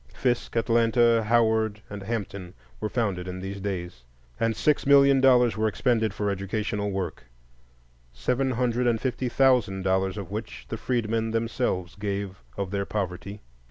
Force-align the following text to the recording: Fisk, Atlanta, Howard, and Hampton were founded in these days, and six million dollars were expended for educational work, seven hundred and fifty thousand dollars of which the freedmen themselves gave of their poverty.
Fisk, 0.15 0.55
Atlanta, 0.55 1.21
Howard, 1.25 1.83
and 1.87 2.01
Hampton 2.01 2.55
were 2.79 2.89
founded 2.89 3.27
in 3.27 3.39
these 3.39 3.59
days, 3.61 4.01
and 4.39 4.55
six 4.55 4.87
million 4.87 5.21
dollars 5.21 5.55
were 5.55 5.67
expended 5.67 6.11
for 6.11 6.31
educational 6.31 6.89
work, 6.89 7.25
seven 8.11 8.49
hundred 8.53 8.87
and 8.87 8.99
fifty 8.99 9.29
thousand 9.29 9.83
dollars 9.83 10.17
of 10.17 10.31
which 10.31 10.65
the 10.69 10.77
freedmen 10.77 11.29
themselves 11.29 11.93
gave 11.93 12.41
of 12.57 12.71
their 12.71 12.83
poverty. 12.87 13.41